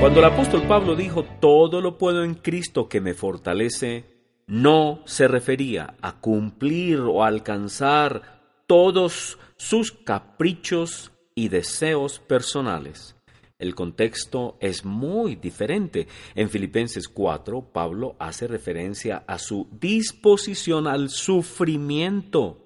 [0.00, 4.06] Cuando el apóstol Pablo dijo, todo lo puedo en Cristo que me fortalece,
[4.46, 13.14] no se refería a cumplir o alcanzar todos sus caprichos y deseos personales.
[13.58, 16.08] El contexto es muy diferente.
[16.34, 22.64] En Filipenses 4, Pablo hace referencia a su disposición al sufrimiento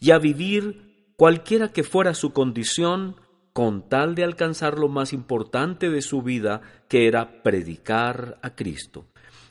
[0.00, 3.14] y a vivir cualquiera que fuera su condición
[3.54, 9.06] con tal de alcanzar lo más importante de su vida, que era predicar a Cristo.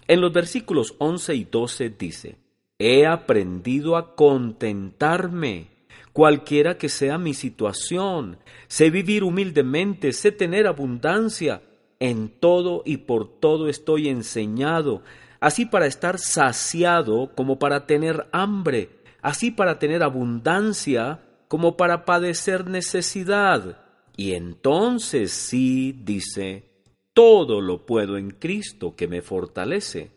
[0.07, 2.35] En los versículos 11 y 12 dice,
[2.77, 5.69] He aprendido a contentarme,
[6.11, 11.61] cualquiera que sea mi situación, sé vivir humildemente, sé tener abundancia,
[12.01, 15.01] en todo y por todo estoy enseñado,
[15.39, 18.89] así para estar saciado como para tener hambre,
[19.21, 23.82] así para tener abundancia como para padecer necesidad.
[24.15, 26.63] Y entonces sí dice,
[27.13, 30.11] todo lo puedo en Cristo que me fortalece.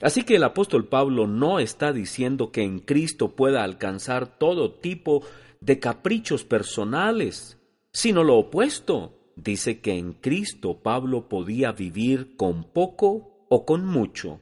[0.00, 5.22] Así que el apóstol Pablo no está diciendo que en Cristo pueda alcanzar todo tipo
[5.60, 7.58] de caprichos personales,
[7.92, 9.12] sino lo opuesto.
[9.36, 14.40] Dice que en Cristo Pablo podía vivir con poco o con mucho,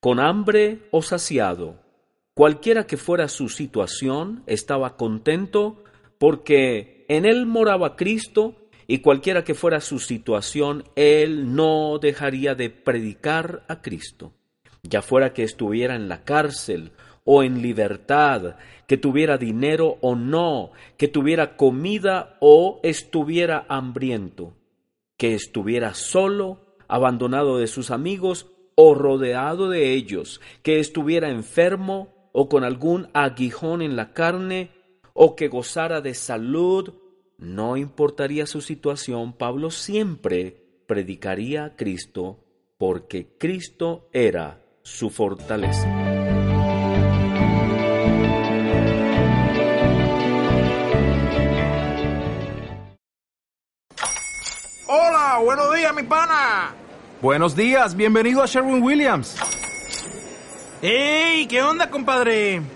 [0.00, 1.80] con hambre o saciado.
[2.34, 5.84] Cualquiera que fuera su situación, estaba contento
[6.18, 8.54] porque en él moraba Cristo
[8.86, 14.32] y cualquiera que fuera su situación, él no dejaría de predicar a Cristo.
[14.82, 16.92] Ya fuera que estuviera en la cárcel
[17.24, 18.56] o en libertad,
[18.86, 24.54] que tuviera dinero o no, que tuviera comida o estuviera hambriento,
[25.16, 28.46] que estuviera solo, abandonado de sus amigos
[28.76, 34.70] o rodeado de ellos, que estuviera enfermo o con algún aguijón en la carne
[35.16, 36.92] o que gozara de salud,
[37.38, 42.44] no importaría su situación, Pablo siempre predicaría a Cristo
[42.76, 45.88] porque Cristo era su fortaleza.
[54.88, 56.74] Hola, buenos días, mi pana.
[57.22, 59.36] Buenos días, bienvenido a Sherwin Williams.
[60.82, 61.46] ¡Ey!
[61.46, 62.75] ¿Qué onda, compadre?